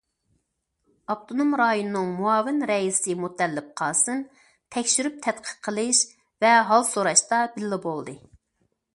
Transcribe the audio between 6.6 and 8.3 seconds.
ھال سوراشتا بىللە بولدى.